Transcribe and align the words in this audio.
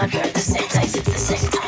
love 0.00 0.12
her 0.12 0.20
at 0.20 0.34
the 0.34 0.40
same 0.40 0.68
place. 0.68 0.96
it's 0.96 1.04
the 1.04 1.18
same 1.18 1.50
time. 1.50 1.59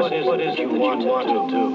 just 0.00 0.02
what 0.02 0.12
is, 0.12 0.26
what 0.26 0.40
is 0.40 0.58
you, 0.58 0.68
want, 0.68 1.00
you 1.00 1.06
want 1.06 1.28
to 1.28 1.54
do. 1.54 1.70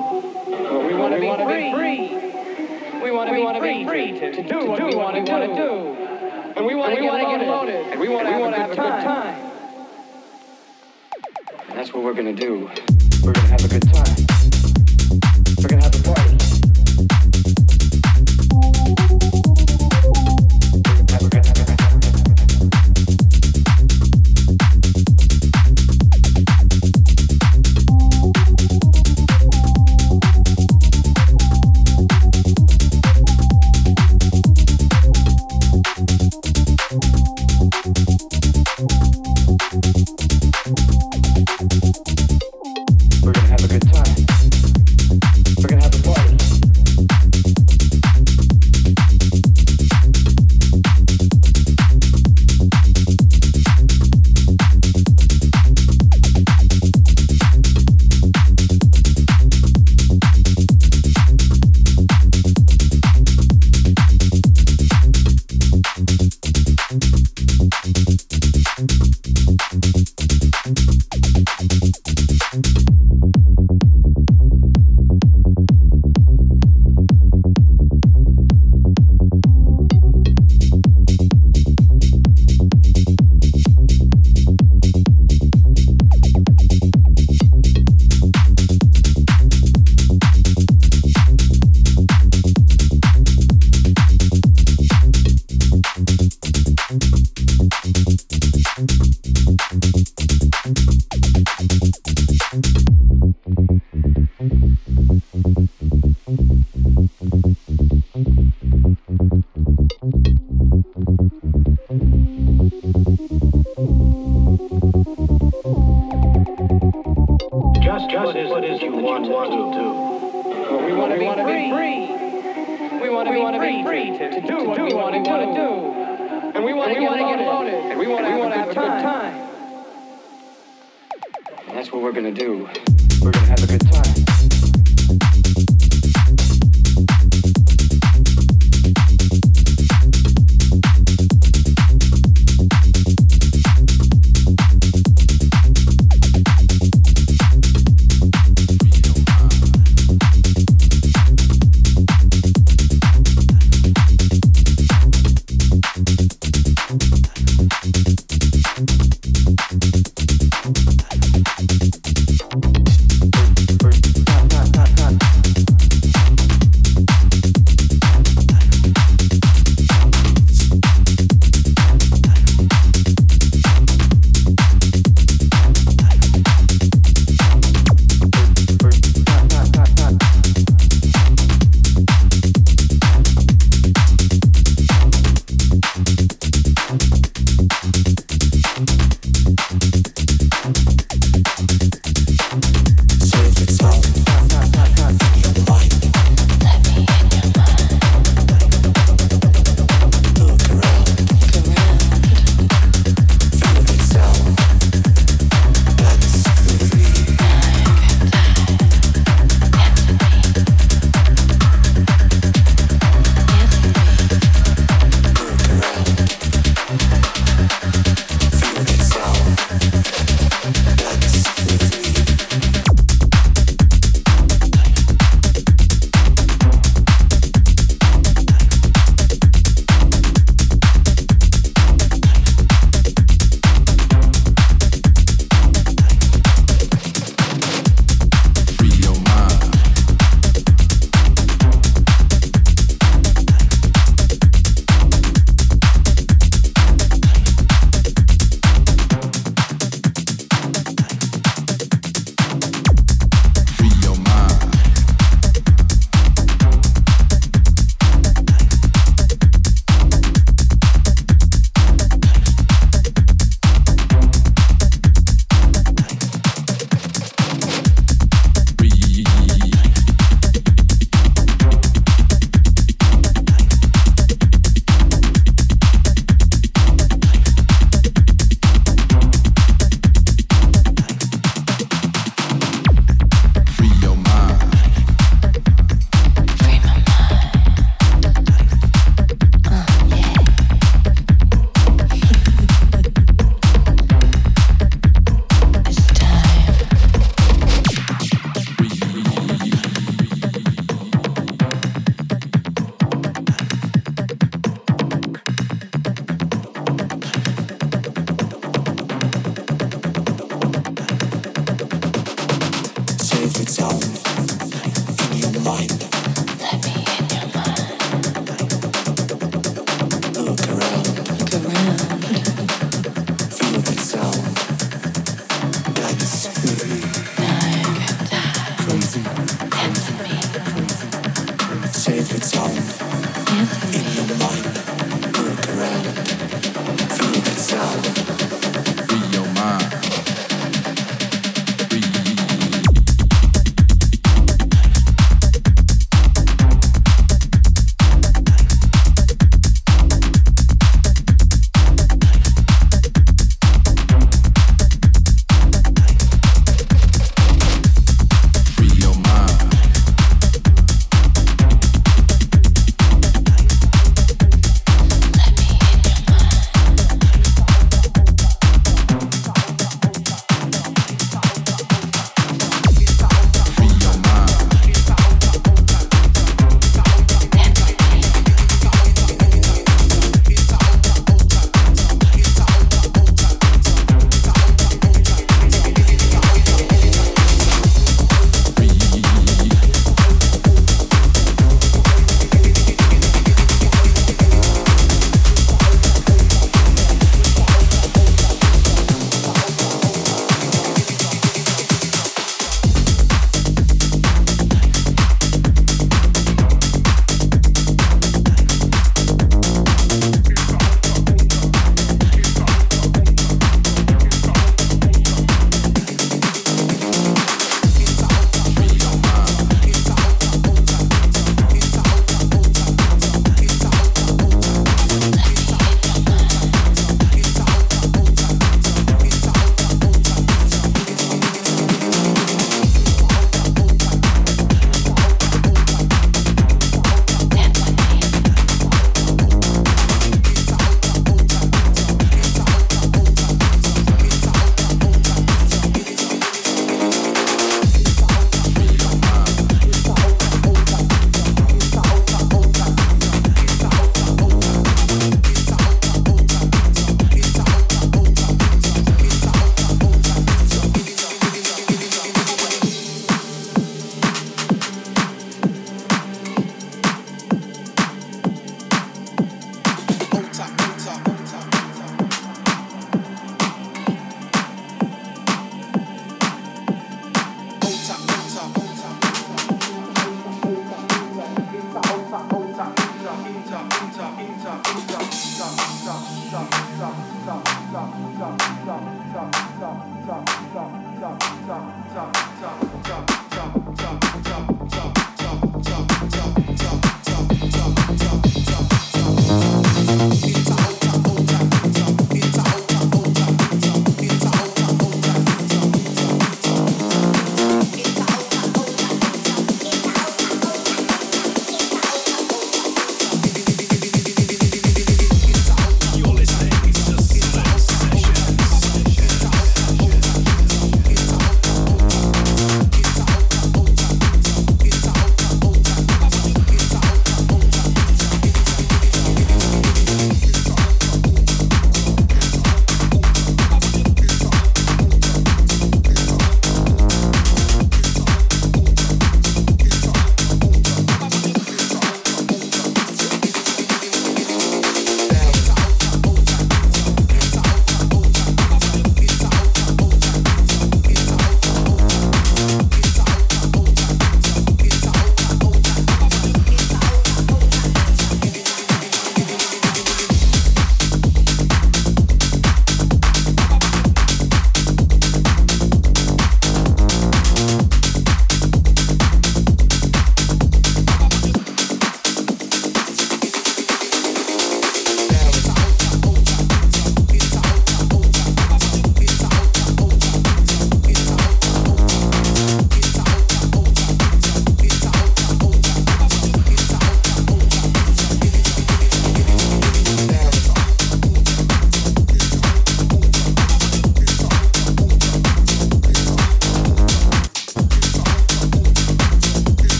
Well, 0.51 0.87
we 0.87 0.93
want, 0.93 1.19
we 1.19 1.25
want 1.25 1.41
to 1.41 1.47
be 1.47 1.71
free. 1.73 3.01
We 3.01 3.11
want 3.11 3.29
to 3.29 3.61
be 3.61 3.85
free, 3.85 4.11
free 4.11 4.19
to, 4.19 4.31
to, 4.31 4.43
do 4.43 4.65
what 4.67 4.83
we 4.83 4.95
want 4.95 5.15
to 5.15 5.23
do. 5.23 5.95
And 6.55 6.65
we 6.65 6.75
want 6.75 6.95
to 6.95 7.01
get 7.01 7.47
loaded. 7.47 7.87
And 7.87 7.99
we 7.99 8.09
want 8.09 8.27
to 8.27 8.33
have 8.33 8.71
a 8.71 8.75
good 8.75 8.77
time. 8.77 9.51
And 11.69 11.77
that's 11.77 11.93
what 11.93 12.03
we're 12.03 12.13
going 12.13 12.35
to 12.35 12.41
do. 12.41 12.69
We're 13.23 13.33
going 13.33 13.45
to 13.45 13.51
have 13.51 13.65
a 13.65 13.67
good 13.67 13.93
time. 13.93 14.18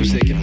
music 0.00 0.30
and 0.30 0.42